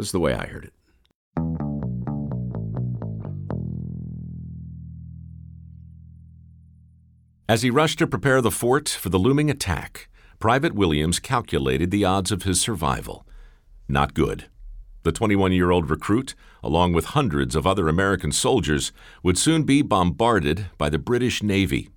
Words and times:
This 0.00 0.06
is 0.06 0.12
the 0.12 0.20
way 0.20 0.32
I 0.32 0.46
heard 0.46 0.64
it. 0.64 0.72
As 7.46 7.60
he 7.60 7.68
rushed 7.68 7.98
to 7.98 8.06
prepare 8.06 8.40
the 8.40 8.50
fort 8.50 8.88
for 8.88 9.10
the 9.10 9.18
looming 9.18 9.50
attack, 9.50 10.08
Private 10.38 10.74
Williams 10.74 11.18
calculated 11.18 11.90
the 11.90 12.06
odds 12.06 12.32
of 12.32 12.44
his 12.44 12.62
survival. 12.62 13.26
Not 13.90 14.14
good. 14.14 14.46
The 15.02 15.12
21 15.12 15.52
year 15.52 15.70
old 15.70 15.90
recruit, 15.90 16.34
along 16.62 16.94
with 16.94 17.12
hundreds 17.16 17.54
of 17.54 17.66
other 17.66 17.86
American 17.86 18.32
soldiers, 18.32 18.92
would 19.22 19.36
soon 19.36 19.64
be 19.64 19.82
bombarded 19.82 20.68
by 20.78 20.88
the 20.88 20.98
British 20.98 21.42
Navy. 21.42 21.90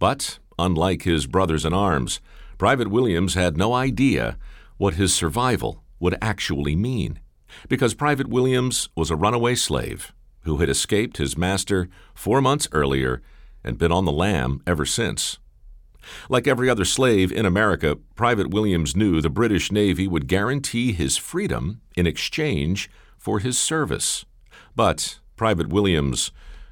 But, 0.00 0.40
unlike 0.58 1.02
his 1.02 1.28
brothers 1.28 1.64
in 1.64 1.72
arms, 1.72 2.20
Private 2.58 2.90
Williams 2.90 3.34
had 3.34 3.56
no 3.56 3.72
idea 3.72 4.36
what 4.78 4.94
his 4.94 5.14
survival 5.14 5.84
would 6.00 6.18
actually 6.20 6.74
mean, 6.74 7.20
because 7.68 7.94
Private 7.94 8.28
Williams 8.28 8.88
was 8.94 9.10
a 9.10 9.16
runaway 9.16 9.54
slave 9.54 10.12
who 10.42 10.58
had 10.58 10.68
escaped 10.68 11.16
his 11.16 11.36
master 11.36 11.88
four 12.14 12.40
months 12.40 12.68
earlier 12.72 13.20
and 13.64 13.78
been 13.78 13.92
on 13.92 14.04
the 14.04 14.12
lam 14.12 14.62
ever 14.66 14.86
since. 14.86 15.38
Like 16.28 16.46
every 16.46 16.70
other 16.70 16.84
slave 16.84 17.32
in 17.32 17.44
America, 17.44 17.96
Private 18.14 18.50
Williams 18.50 18.94
knew 18.94 19.20
the 19.20 19.28
British 19.28 19.72
Navy 19.72 20.06
would 20.06 20.28
guarantee 20.28 20.92
his 20.92 21.16
freedom 21.16 21.80
in 21.96 22.06
exchange 22.06 22.88
for 23.18 23.40
his 23.40 23.58
service. 23.58 24.24
But 24.76 25.18
Private 25.34 25.68
Williams 25.68 26.30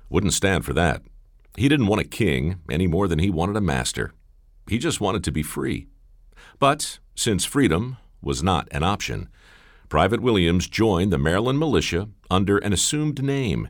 wouldn't 0.08 0.34
stand 0.34 0.64
for 0.64 0.72
that. 0.74 1.02
He 1.56 1.68
didn't 1.68 1.88
want 1.88 2.00
a 2.00 2.04
king 2.04 2.60
any 2.70 2.86
more 2.86 3.08
than 3.08 3.18
he 3.18 3.30
wanted 3.30 3.56
a 3.56 3.60
master. 3.60 4.12
He 4.68 4.78
just 4.78 5.00
wanted 5.00 5.24
to 5.24 5.32
be 5.32 5.42
free. 5.42 5.88
But 6.58 6.98
since 7.14 7.44
freedom 7.44 7.96
was 8.22 8.42
not 8.42 8.68
an 8.70 8.82
option, 8.82 9.28
Private 9.94 10.22
Williams 10.22 10.66
joined 10.66 11.12
the 11.12 11.18
Maryland 11.18 11.60
militia 11.60 12.08
under 12.28 12.58
an 12.58 12.72
assumed 12.72 13.22
name 13.22 13.68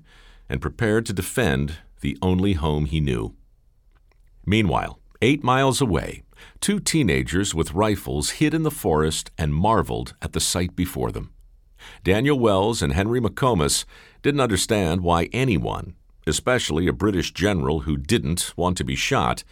and 0.49 0.59
prepared 0.59 1.05
to 1.05 1.13
defend 1.13 1.77
the 2.01 2.17
only 2.23 2.55
home 2.55 2.87
he 2.87 2.99
knew. 2.99 3.35
Meanwhile, 4.47 4.99
Eight 5.21 5.45
miles 5.45 5.83
away, 5.83 6.23
two 6.61 6.81
teenagers 6.81 7.55
with 7.55 7.75
rifles 7.75 8.31
hid 8.41 8.55
in 8.55 8.63
the 8.63 8.71
forest 8.71 9.33
and 9.37 9.55
marveled 9.55 10.15
at 10.23 10.33
the 10.33 10.41
sight 10.41 10.75
before 10.75 11.13
them. 11.13 11.31
Daniel 12.03 12.39
Wells 12.39 12.81
and 12.81 12.95
Henry 12.95 13.21
McComas 13.21 13.85
didn't 14.23 14.41
understand 14.41 15.03
why 15.03 15.29
anyone, 15.31 15.95
especially 16.27 16.87
a 16.87 16.95
British 16.95 17.35
general 17.35 17.81
who 17.81 17.99
didn't 17.99 18.55
want 18.57 18.79
to 18.79 18.85
be 18.85 18.97
shot, 18.97 19.45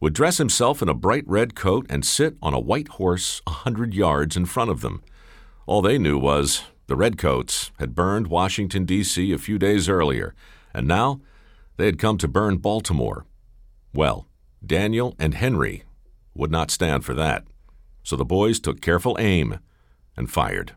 would 0.00 0.12
dress 0.12 0.38
himself 0.38 0.82
in 0.82 0.88
a 0.88 0.94
bright 0.94 1.24
red 1.28 1.54
coat 1.54 1.86
and 1.88 2.04
sit 2.04 2.36
on 2.42 2.52
a 2.52 2.58
white 2.58 2.88
horse 2.88 3.42
a 3.46 3.50
hundred 3.50 3.94
yards 3.94 4.36
in 4.36 4.44
front 4.44 4.72
of 4.72 4.80
them. 4.80 5.04
All 5.66 5.82
they 5.82 5.98
knew 5.98 6.16
was 6.16 6.62
the 6.86 6.94
Redcoats 6.94 7.72
had 7.80 7.96
burned 7.96 8.28
Washington, 8.28 8.84
D.C. 8.84 9.32
a 9.32 9.38
few 9.38 9.58
days 9.58 9.88
earlier, 9.88 10.32
and 10.72 10.86
now 10.86 11.20
they 11.76 11.86
had 11.86 11.98
come 11.98 12.18
to 12.18 12.28
burn 12.28 12.58
Baltimore. 12.58 13.26
Well, 13.92 14.28
Daniel 14.64 15.16
and 15.18 15.34
Henry 15.34 15.82
would 16.34 16.52
not 16.52 16.70
stand 16.70 17.04
for 17.04 17.14
that, 17.14 17.44
so 18.04 18.14
the 18.14 18.24
boys 18.24 18.60
took 18.60 18.80
careful 18.80 19.16
aim 19.18 19.58
and 20.16 20.30
fired. 20.30 20.76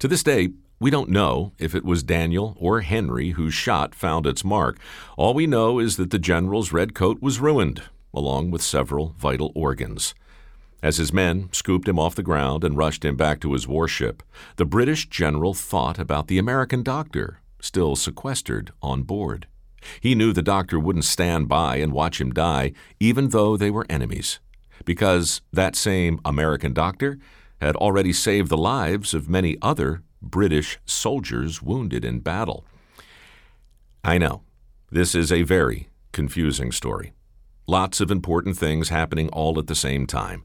To 0.00 0.08
this 0.08 0.24
day, 0.24 0.48
we 0.80 0.90
don't 0.90 1.10
know 1.10 1.52
if 1.58 1.72
it 1.72 1.84
was 1.84 2.02
Daniel 2.02 2.56
or 2.58 2.80
Henry 2.80 3.30
whose 3.30 3.54
shot 3.54 3.94
found 3.94 4.26
its 4.26 4.44
mark. 4.44 4.80
All 5.16 5.34
we 5.34 5.46
know 5.46 5.78
is 5.78 5.96
that 5.98 6.10
the 6.10 6.18
general's 6.18 6.72
red 6.72 6.94
coat 6.94 7.22
was 7.22 7.38
ruined, 7.38 7.82
along 8.12 8.50
with 8.50 8.62
several 8.62 9.14
vital 9.16 9.52
organs. 9.54 10.14
As 10.82 10.98
his 10.98 11.12
men 11.12 11.48
scooped 11.52 11.88
him 11.88 11.98
off 11.98 12.14
the 12.14 12.22
ground 12.22 12.62
and 12.62 12.76
rushed 12.76 13.04
him 13.04 13.16
back 13.16 13.40
to 13.40 13.52
his 13.52 13.66
warship, 13.66 14.22
the 14.56 14.64
British 14.64 15.08
general 15.08 15.52
thought 15.52 15.98
about 15.98 16.28
the 16.28 16.38
American 16.38 16.82
doctor, 16.82 17.40
still 17.60 17.96
sequestered 17.96 18.72
on 18.80 19.02
board. 19.02 19.48
He 20.00 20.14
knew 20.14 20.32
the 20.32 20.42
doctor 20.42 20.78
wouldn't 20.78 21.04
stand 21.04 21.48
by 21.48 21.76
and 21.76 21.92
watch 21.92 22.20
him 22.20 22.32
die, 22.32 22.72
even 23.00 23.30
though 23.30 23.56
they 23.56 23.70
were 23.70 23.86
enemies, 23.88 24.38
because 24.84 25.40
that 25.52 25.74
same 25.74 26.20
American 26.24 26.72
doctor 26.72 27.18
had 27.60 27.74
already 27.76 28.12
saved 28.12 28.48
the 28.48 28.56
lives 28.56 29.14
of 29.14 29.28
many 29.28 29.56
other 29.60 30.02
British 30.22 30.78
soldiers 30.84 31.60
wounded 31.60 32.04
in 32.04 32.20
battle. 32.20 32.64
I 34.04 34.18
know, 34.18 34.42
this 34.90 35.14
is 35.14 35.32
a 35.32 35.42
very 35.42 35.88
confusing 36.12 36.70
story. 36.70 37.12
Lots 37.70 38.00
of 38.00 38.10
important 38.10 38.56
things 38.56 38.88
happening 38.88 39.28
all 39.28 39.58
at 39.58 39.66
the 39.66 39.74
same 39.74 40.06
time. 40.06 40.42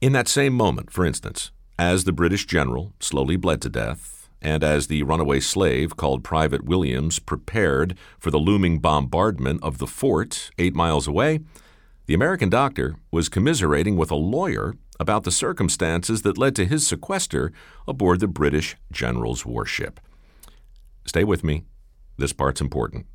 In 0.00 0.12
that 0.14 0.26
same 0.26 0.52
moment, 0.54 0.90
for 0.90 1.06
instance, 1.06 1.52
as 1.78 2.02
the 2.02 2.12
British 2.12 2.46
general 2.46 2.94
slowly 2.98 3.36
bled 3.36 3.62
to 3.62 3.68
death, 3.68 4.28
and 4.42 4.64
as 4.64 4.88
the 4.88 5.04
runaway 5.04 5.38
slave 5.38 5.96
called 5.96 6.24
Private 6.24 6.64
Williams 6.64 7.20
prepared 7.20 7.96
for 8.18 8.32
the 8.32 8.40
looming 8.40 8.80
bombardment 8.80 9.62
of 9.62 9.78
the 9.78 9.86
fort 9.86 10.50
eight 10.58 10.74
miles 10.74 11.06
away, 11.06 11.38
the 12.06 12.14
American 12.14 12.48
doctor 12.48 12.96
was 13.12 13.28
commiserating 13.28 13.96
with 13.96 14.10
a 14.10 14.16
lawyer 14.16 14.74
about 14.98 15.22
the 15.22 15.30
circumstances 15.30 16.22
that 16.22 16.36
led 16.36 16.56
to 16.56 16.66
his 16.66 16.84
sequester 16.84 17.52
aboard 17.86 18.18
the 18.18 18.26
British 18.26 18.76
general's 18.90 19.46
warship. 19.46 20.00
Stay 21.06 21.22
with 21.22 21.44
me. 21.44 21.62
This 22.16 22.32
part's 22.32 22.60
important. 22.60 23.06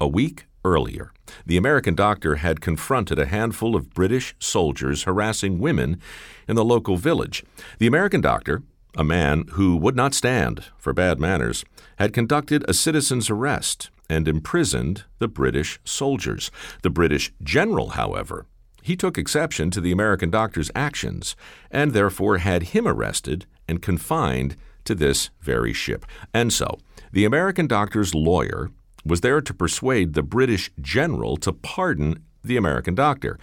A 0.00 0.08
week 0.08 0.46
earlier, 0.64 1.12
the 1.46 1.56
American 1.56 1.94
doctor 1.94 2.36
had 2.36 2.60
confronted 2.60 3.18
a 3.18 3.26
handful 3.26 3.76
of 3.76 3.94
British 3.94 4.34
soldiers 4.38 5.04
harassing 5.04 5.58
women 5.58 6.00
in 6.46 6.56
the 6.56 6.64
local 6.64 6.96
village. 6.96 7.44
The 7.78 7.86
American 7.86 8.20
doctor 8.20 8.62
a 8.98 9.04
man 9.04 9.44
who 9.52 9.76
would 9.76 9.96
not 9.96 10.12
stand 10.12 10.64
for 10.76 10.92
bad 10.92 11.20
manners, 11.20 11.64
had 11.98 12.12
conducted 12.12 12.64
a 12.66 12.74
citizen's 12.74 13.30
arrest 13.30 13.90
and 14.10 14.26
imprisoned 14.26 15.04
the 15.18 15.28
British 15.28 15.78
soldiers. 15.84 16.50
The 16.82 16.90
British 16.90 17.32
general, 17.42 17.90
however, 17.90 18.46
he 18.82 18.96
took 18.96 19.16
exception 19.16 19.70
to 19.70 19.80
the 19.80 19.92
American 19.92 20.30
doctor's 20.30 20.70
actions 20.74 21.36
and 21.70 21.92
therefore 21.92 22.38
had 22.38 22.74
him 22.74 22.88
arrested 22.88 23.46
and 23.68 23.82
confined 23.82 24.56
to 24.84 24.94
this 24.94 25.30
very 25.40 25.72
ship. 25.72 26.06
And 26.32 26.52
so, 26.52 26.78
the 27.12 27.24
American 27.24 27.66
doctor's 27.66 28.14
lawyer 28.14 28.70
was 29.08 29.20
there 29.22 29.40
to 29.40 29.54
persuade 29.54 30.14
the 30.14 30.22
British 30.22 30.70
general 30.80 31.36
to 31.38 31.52
pardon 31.52 32.22
the 32.44 32.56
American 32.56 32.94
doctor. 32.94 33.38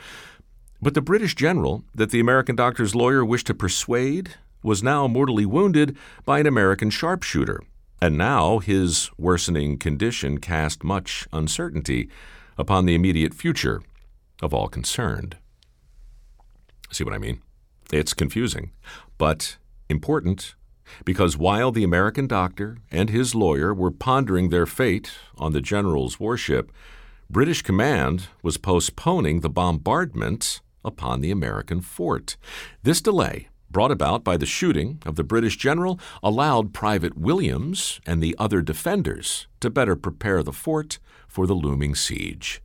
But 0.81 0.93
the 0.93 1.01
British 1.01 1.35
general 1.35 1.83
that 1.93 2.11
the 2.11 2.19
American 2.19 2.55
doctor's 2.55 2.95
lawyer 2.95 3.25
wished 3.25 3.47
to 3.47 3.53
persuade 3.53 4.35
was 4.63 4.83
now 4.83 5.07
mortally 5.07 5.45
wounded 5.45 5.97
by 6.25 6.39
an 6.39 6.47
American 6.47 6.89
sharpshooter, 6.89 7.61
and 8.01 8.17
now 8.17 8.59
his 8.59 9.09
worsening 9.17 9.77
condition 9.77 10.39
cast 10.39 10.83
much 10.83 11.27
uncertainty 11.31 12.09
upon 12.57 12.85
the 12.85 12.95
immediate 12.95 13.33
future 13.33 13.81
of 14.41 14.53
all 14.53 14.67
concerned. 14.67 15.37
See 16.91 17.03
what 17.03 17.13
I 17.13 17.17
mean? 17.17 17.41
It's 17.91 18.13
confusing, 18.13 18.71
but 19.17 19.57
important 19.89 20.55
because 21.03 21.37
while 21.37 21.71
the 21.71 21.83
American 21.83 22.27
doctor 22.27 22.77
and 22.91 23.09
his 23.09 23.35
lawyer 23.35 23.73
were 23.73 23.91
pondering 23.91 24.49
their 24.49 24.65
fate 24.65 25.11
on 25.37 25.53
the 25.53 25.61
general's 25.61 26.19
warship, 26.19 26.71
British 27.29 27.61
command 27.61 28.27
was 28.43 28.57
postponing 28.57 29.39
the 29.41 29.49
bombardment 29.49 30.61
upon 30.83 31.21
the 31.21 31.31
American 31.31 31.81
fort. 31.81 32.37
This 32.83 33.01
delay 33.01 33.49
brought 33.75 33.91
about 33.91 34.23
by 34.23 34.37
the 34.37 34.45
shooting 34.45 35.01
of 35.05 35.17
the 35.17 35.23
British 35.23 35.57
general, 35.57 35.99
allowed 36.23 36.73
Private 36.73 37.17
Williams 37.17 37.99
and 38.05 38.21
the 38.21 38.35
other 38.39 38.61
defenders 38.61 39.47
to 39.59 39.69
better 39.69 39.97
prepare 39.97 40.43
the 40.43 40.53
fort 40.53 40.97
for 41.27 41.45
the 41.45 41.55
looming 41.55 41.93
siege. 41.93 42.61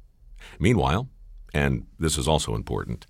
Meanwhile, 0.61 1.09
and 1.53 1.87
this 1.99 2.17
is 2.17 2.29
also 2.29 2.55
important, 2.55 3.07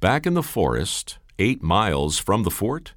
back 0.00 0.26
in 0.26 0.34
the 0.34 0.42
forest, 0.42 1.18
eight 1.38 1.62
miles 1.62 2.18
from 2.18 2.42
the 2.42 2.50
fort, 2.50 2.94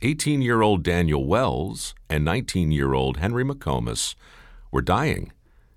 18 0.00 0.40
year 0.42 0.62
old 0.62 0.84
Daniel 0.84 1.26
Wells 1.26 1.92
and 2.08 2.24
19 2.24 2.70
year 2.70 2.94
old 2.94 3.16
Henry 3.16 3.42
McComas 3.44 4.14
were 4.70 4.80
dying 4.80 5.32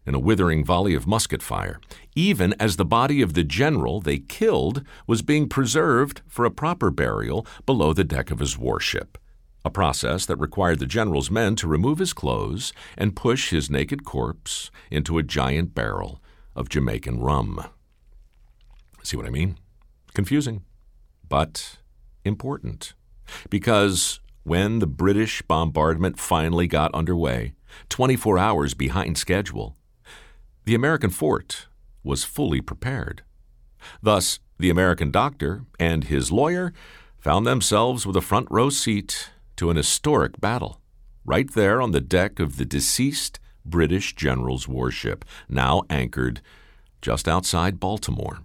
in 0.06 0.14
a 0.14 0.20
withering 0.20 0.64
volley 0.64 0.94
of 0.94 1.08
musket 1.08 1.42
fire, 1.42 1.80
even 2.16 2.54
as 2.60 2.76
the 2.76 2.86
body 2.86 3.24
of 3.24 3.34
the 3.34 3.44
general 3.44 4.00
they 4.00 4.20
killed 4.20 4.84
was 5.08 5.24
being 5.24 5.50
preserved 5.50 6.22
for 6.28 6.46
a 6.46 6.52
proper 6.52 6.92
burial 6.92 7.48
below 7.66 7.94
the 7.94 8.04
deck 8.04 8.30
of 8.30 8.40
his 8.40 8.58
warship. 8.58 9.18
a 9.64 9.70
process 9.70 10.26
that 10.26 10.38
required 10.38 10.80
the 10.80 10.88
general's 10.88 11.30
men 11.30 11.56
to 11.56 11.68
remove 11.68 12.00
his 12.00 12.14
clothes 12.14 12.74
and 12.98 13.16
push 13.16 13.52
his 13.52 13.70
naked 13.70 14.04
corpse 14.04 14.72
into 14.90 15.20
a 15.20 15.24
giant 15.24 15.76
barrel 15.76 16.20
of 16.56 16.68
Jamaican 16.68 17.20
rum. 17.20 17.64
See 19.04 19.18
what 19.18 19.28
I 19.28 19.30
mean? 19.30 19.58
Confusing, 20.14 20.64
but 21.28 21.78
important. 22.26 22.94
Because 23.50 24.20
when 24.44 24.80
the 24.80 24.88
British 24.88 25.42
bombardment 25.44 26.20
finally 26.20 26.68
got 26.68 26.94
underway, 26.94 27.54
24 27.90 28.38
hours 28.38 28.74
behind 28.74 29.18
schedule, 29.18 29.78
the 30.66 30.76
American 30.76 31.10
fort 31.10 31.68
was 32.04 32.24
fully 32.24 32.62
prepared. 32.62 33.24
Thus, 34.02 34.40
the 34.58 34.70
American 34.70 35.12
doctor 35.12 35.66
and 35.80 36.06
his 36.06 36.32
lawyer 36.32 36.74
found 37.20 37.46
themselves 37.46 38.06
with 38.06 38.16
a 38.16 38.22
front 38.22 38.48
row 38.50 38.70
seat 38.70 39.30
to 39.58 39.70
an 39.70 39.78
historic 39.78 40.40
battle, 40.42 40.82
right 41.26 41.52
there 41.54 41.82
on 41.82 41.92
the 41.92 42.02
deck 42.02 42.40
of 42.40 42.58
the 42.58 42.66
deceased 42.66 43.40
British 43.64 44.16
general's 44.16 44.68
warship, 44.68 45.24
now 45.48 45.84
anchored 45.90 46.42
just 47.02 47.28
outside 47.28 47.80
Baltimore. 47.80 48.40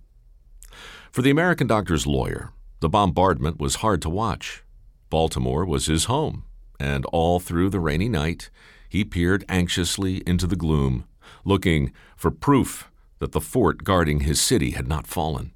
For 1.11 1.23
the 1.23 1.31
American 1.31 1.67
doctor's 1.67 2.06
lawyer, 2.06 2.53
the 2.81 2.91
bombardment 2.91 3.59
was 3.59 3.77
hard 3.77 4.03
to 4.03 4.11
watch. 4.11 4.62
Baltimore 5.11 5.64
was 5.64 5.87
his 5.87 6.05
home, 6.06 6.44
and 6.81 7.05
all 7.06 7.41
through 7.41 7.70
the 7.70 7.81
rainy 7.81 8.08
night 8.08 8.50
he 8.88 9.05
peered 9.05 9.44
anxiously 9.49 10.23
into 10.26 10.47
the 10.47 10.56
gloom, 10.56 11.05
looking 11.44 11.93
for 12.17 12.31
proof 12.31 12.91
that 13.19 13.32
the 13.32 13.41
fort 13.41 13.85
guarding 13.85 14.20
his 14.20 14.41
city 14.41 14.73
had 14.73 14.88
not 14.88 15.06
fallen. 15.06 15.53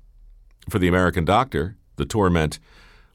For 0.69 0.79
the 0.79 0.89
American 0.89 1.25
doctor, 1.25 1.77
the 1.97 2.05
torment 2.05 2.59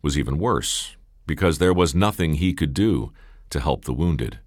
was 0.02 0.18
even 0.18 0.38
worse, 0.38 0.96
because 1.26 1.58
there 1.58 1.74
was 1.74 1.96
nothing 1.96 2.36
he 2.36 2.54
could 2.54 2.74
do 2.74 3.12
to 3.50 3.60
help 3.60 3.86
the 3.86 3.94
wounded. 3.94 4.40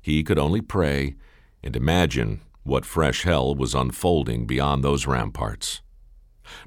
He 0.00 0.22
could 0.22 0.38
only 0.38 0.60
pray 0.60 1.16
and 1.62 1.76
imagine 1.76 2.40
what 2.64 2.84
fresh 2.84 3.22
hell 3.22 3.54
was 3.54 3.74
unfolding 3.74 4.46
beyond 4.46 4.82
those 4.82 5.06
ramparts. 5.06 5.80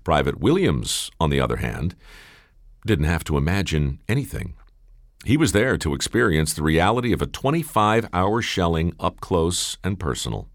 Private 0.03 0.39
Williams, 0.39 1.11
on 1.19 1.29
the 1.29 1.39
other 1.39 1.57
hand, 1.57 1.95
didn't 2.85 3.05
have 3.05 3.23
to 3.25 3.37
imagine 3.37 3.99
anything. 4.07 4.55
He 5.25 5.37
was 5.37 5.53
there 5.53 5.75
to 5.79 5.95
experience 5.95 6.53
the 6.53 6.61
reality 6.61 7.11
of 7.11 7.19
a 7.19 7.25
25 7.25 8.07
hour 8.13 8.43
shelling 8.43 8.93
up 8.99 9.19
close 9.21 9.75
and 9.83 9.99
personal. 9.99 10.49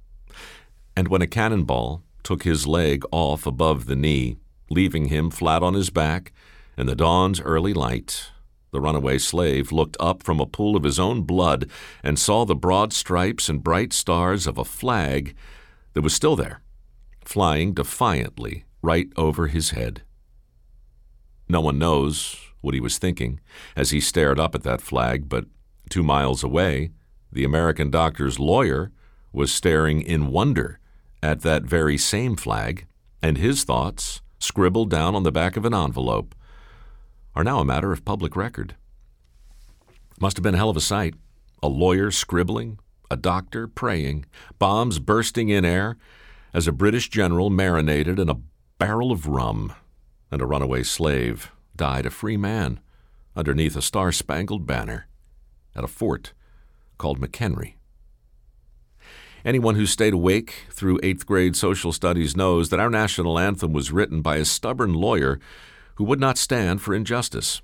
And 0.94 1.08
when 1.08 1.22
a 1.22 1.26
cannonball 1.26 2.05
took 2.22 2.44
his 2.44 2.69
leg 2.69 3.02
off 3.11 3.46
above 3.46 3.87
the 3.87 3.96
knee, 3.96 4.37
leaving 4.70 5.06
him 5.06 5.28
flat 5.28 5.64
on 5.64 5.75
his 5.75 5.90
back 5.90 6.32
in 6.78 6.87
the 6.87 6.94
dawn's 6.94 7.40
early 7.40 7.75
light, 7.75 8.31
the 8.70 8.81
runaway 8.81 9.19
slave 9.19 9.72
looked 9.72 9.96
up 9.99 10.22
from 10.22 10.38
a 10.38 10.46
pool 10.46 10.76
of 10.76 10.84
his 10.84 11.00
own 11.00 11.22
blood 11.22 11.69
and 12.05 12.17
saw 12.17 12.44
the 12.44 12.55
broad 12.55 12.93
stripes 12.93 13.49
and 13.49 13.64
bright 13.64 13.93
stars 13.93 14.46
of 14.46 14.56
a 14.56 14.64
flag 14.64 15.34
that 15.94 16.02
was 16.02 16.14
still 16.14 16.37
there, 16.37 16.62
flying 17.25 17.75
defiantly 17.75 18.67
right 18.82 19.08
over 19.17 19.49
his 19.49 19.70
head. 19.70 20.02
No 21.49 21.61
one 21.61 21.81
knows 21.81 22.50
what 22.60 22.74
he 22.74 22.80
was 22.80 22.98
thinking 22.98 23.40
as 23.76 23.90
he 23.90 24.00
stared 24.00 24.38
up 24.38 24.54
at 24.54 24.62
that 24.62 24.80
flag, 24.80 25.28
but 25.28 25.46
two 25.88 26.02
miles 26.02 26.42
away, 26.42 26.90
the 27.32 27.44
American 27.44 27.90
doctor's 27.90 28.38
lawyer 28.38 28.90
was 29.32 29.52
staring 29.52 30.02
in 30.02 30.28
wonder 30.28 30.78
at 31.22 31.42
that 31.42 31.62
very 31.62 31.96
same 31.96 32.36
flag, 32.36 32.86
and 33.22 33.38
his 33.38 33.64
thoughts, 33.64 34.22
scribbled 34.38 34.90
down 34.90 35.14
on 35.14 35.22
the 35.22 35.32
back 35.32 35.56
of 35.56 35.64
an 35.64 35.74
envelope, 35.74 36.34
are 37.34 37.44
now 37.44 37.60
a 37.60 37.64
matter 37.64 37.92
of 37.92 38.04
public 38.04 38.34
record. 38.34 38.74
Must 40.18 40.36
have 40.36 40.42
been 40.42 40.54
a 40.54 40.58
hell 40.58 40.70
of 40.70 40.76
a 40.76 40.80
sight. 40.80 41.14
A 41.62 41.68
lawyer 41.68 42.10
scribbling, 42.10 42.78
a 43.10 43.16
doctor 43.16 43.68
praying, 43.68 44.24
bombs 44.58 44.98
bursting 44.98 45.50
in 45.50 45.64
air, 45.64 45.96
as 46.54 46.66
a 46.66 46.72
British 46.72 47.08
general 47.10 47.50
marinated 47.50 48.18
in 48.18 48.28
a 48.28 48.40
barrel 48.78 49.12
of 49.12 49.26
rum, 49.26 49.72
and 50.30 50.40
a 50.40 50.46
runaway 50.46 50.82
slave 50.82 51.52
died 51.81 52.05
a 52.05 52.11
free 52.11 52.37
man 52.37 52.79
underneath 53.35 53.75
a 53.75 53.81
star 53.81 54.12
spangled 54.12 54.67
banner 54.67 55.06
at 55.75 55.82
a 55.82 55.88
fort 55.88 56.35
called 56.99 57.19
McHenry. 57.19 57.73
Anyone 59.47 59.77
who 59.77 59.87
stayed 59.87 60.12
awake 60.12 60.67
through 60.71 61.00
eighth 61.03 61.25
grade 61.25 61.56
social 61.56 61.91
studies 61.91 62.37
knows 62.37 62.69
that 62.69 62.81
our 62.81 62.91
national 62.91 63.38
anthem 63.38 63.73
was 63.73 63.93
written 63.93 64.21
by 64.21 64.37
a 64.37 64.44
stubborn 64.44 64.93
lawyer 64.93 65.41
who 65.94 66.05
would 66.05 66.21
not 66.21 66.37
stand 66.37 66.82
for 66.82 66.94
injustice. 66.94 67.62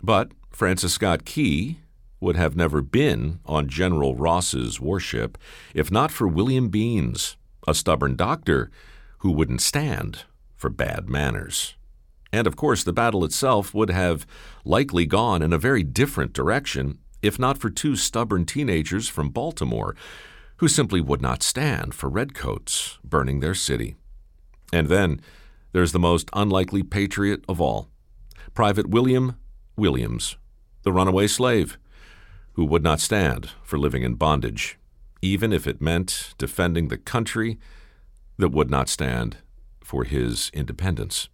But 0.00 0.30
Francis 0.50 0.92
Scott 0.92 1.24
Key 1.24 1.80
would 2.20 2.36
have 2.36 2.54
never 2.54 2.80
been 2.80 3.40
on 3.44 3.68
General 3.68 4.14
Ross's 4.14 4.78
warship 4.80 5.36
if 5.74 5.90
not 5.90 6.12
for 6.12 6.28
William 6.28 6.70
Beanes, 6.70 7.34
a 7.66 7.74
stubborn 7.74 8.14
doctor 8.14 8.70
who 9.18 9.32
wouldn't 9.32 9.62
stand 9.62 10.22
for 10.54 10.70
bad 10.70 11.08
manners. 11.08 11.74
And 12.32 12.46
of 12.46 12.56
course, 12.56 12.84
the 12.84 12.92
battle 12.92 13.24
itself 13.24 13.74
would 13.74 13.90
have 13.90 14.26
likely 14.64 15.06
gone 15.06 15.42
in 15.42 15.52
a 15.52 15.58
very 15.58 15.82
different 15.82 16.32
direction 16.32 16.98
if 17.22 17.38
not 17.38 17.58
for 17.58 17.70
two 17.70 17.96
stubborn 17.96 18.44
teenagers 18.44 19.08
from 19.08 19.30
Baltimore 19.30 19.96
who 20.58 20.68
simply 20.68 21.00
would 21.00 21.22
not 21.22 21.42
stand 21.42 21.94
for 21.94 22.08
redcoats 22.08 22.98
burning 23.04 23.40
their 23.40 23.54
city. 23.54 23.96
And 24.72 24.88
then 24.88 25.20
there's 25.72 25.92
the 25.92 25.98
most 25.98 26.28
unlikely 26.32 26.82
patriot 26.82 27.44
of 27.48 27.60
all, 27.60 27.88
Private 28.54 28.88
William 28.88 29.36
Williams, 29.76 30.36
the 30.82 30.92
runaway 30.92 31.26
slave, 31.26 31.78
who 32.54 32.64
would 32.64 32.82
not 32.82 33.00
stand 33.00 33.50
for 33.62 33.78
living 33.78 34.02
in 34.02 34.14
bondage, 34.14 34.78
even 35.22 35.52
if 35.52 35.66
it 35.66 35.80
meant 35.80 36.34
defending 36.38 36.88
the 36.88 36.98
country 36.98 37.58
that 38.36 38.50
would 38.50 38.70
not 38.70 38.88
stand 38.88 39.38
for 39.80 40.04
his 40.04 40.50
independence. 40.52 41.28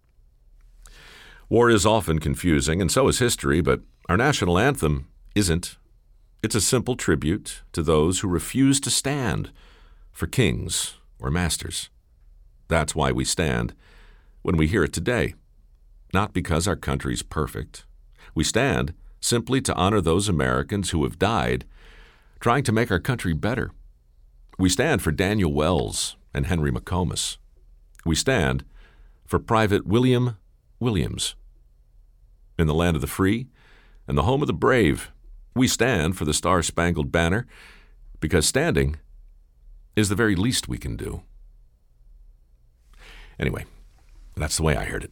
War 1.49 1.69
is 1.69 1.85
often 1.85 2.19
confusing, 2.19 2.81
and 2.81 2.91
so 2.91 3.07
is 3.07 3.19
history, 3.19 3.61
but 3.61 3.81
our 4.09 4.17
national 4.17 4.57
anthem 4.57 5.07
isn't 5.35 5.77
it's 6.43 6.53
a 6.53 6.61
simple 6.61 6.95
tribute 6.95 7.63
to 7.71 7.81
those 7.81 8.19
who 8.19 8.27
refuse 8.27 8.79
to 8.81 8.91
stand 8.91 9.51
for 10.11 10.27
kings 10.27 10.93
or 11.19 11.31
masters. 11.31 11.89
That's 12.67 12.93
why 12.93 13.11
we 13.11 13.25
stand 13.25 13.73
when 14.43 14.55
we 14.55 14.67
hear 14.67 14.83
it 14.83 14.93
today, 14.93 15.33
not 16.13 16.33
because 16.33 16.67
our 16.67 16.75
country's 16.75 17.23
perfect. 17.23 17.85
We 18.35 18.43
stand 18.43 18.93
simply 19.19 19.59
to 19.61 19.73
honor 19.73 20.01
those 20.01 20.29
Americans 20.29 20.91
who 20.91 21.03
have 21.03 21.17
died 21.17 21.65
trying 22.39 22.63
to 22.65 22.71
make 22.71 22.91
our 22.91 22.99
country 22.99 23.33
better. 23.33 23.71
We 24.59 24.69
stand 24.69 25.01
for 25.01 25.11
Daniel 25.11 25.51
Wells 25.51 26.15
and 26.31 26.45
Henry 26.45 26.71
McComas. 26.71 27.37
We 28.05 28.15
stand 28.15 28.63
for 29.25 29.39
Private 29.39 29.87
William 29.87 30.37
Williams. 30.79 31.33
In 32.57 32.67
the 32.67 32.73
land 32.73 32.95
of 32.95 33.01
the 33.01 33.07
free 33.07 33.47
and 34.07 34.17
the 34.17 34.23
home 34.23 34.41
of 34.41 34.47
the 34.47 34.53
brave, 34.53 35.11
we 35.55 35.67
stand 35.67 36.17
for 36.17 36.25
the 36.25 36.33
Star 36.33 36.61
Spangled 36.61 37.11
Banner 37.11 37.47
because 38.19 38.45
standing 38.45 38.97
is 39.95 40.09
the 40.09 40.15
very 40.15 40.35
least 40.35 40.67
we 40.67 40.77
can 40.77 40.95
do. 40.95 41.23
Anyway, 43.39 43.65
that's 44.35 44.57
the 44.57 44.63
way 44.63 44.75
I 44.75 44.85
heard 44.85 45.03
it. 45.03 45.11